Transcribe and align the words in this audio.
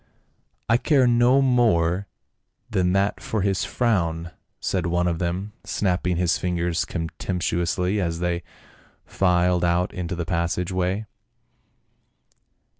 "I 0.67 0.77
care 0.77 1.05
no 1.05 1.43
more 1.43 2.07
than 2.71 2.93
that 2.93 3.21
for 3.21 3.43
his 3.43 3.63
frown," 3.65 4.31
said 4.59 4.87
one 4.87 5.07
of 5.07 5.19
them, 5.19 5.53
snapping 5.63 6.17
his 6.17 6.39
fingers 6.39 6.85
contemptuously 6.85 8.01
as 8.01 8.17
they 8.17 8.41
filed 9.05 9.63
out 9.63 9.93
into 9.93 10.15
the 10.15 10.25
passage 10.25 10.71
way. 10.71 11.05